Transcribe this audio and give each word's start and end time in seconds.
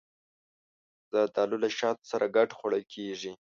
زردالو 1.11 1.57
له 1.63 1.69
شاتو 1.77 2.09
سره 2.11 2.25
ګډ 2.35 2.49
خوړل 2.57 2.83
کېږي. 2.93 3.31